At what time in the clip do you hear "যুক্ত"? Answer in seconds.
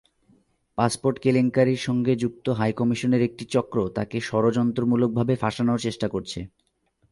2.15-2.45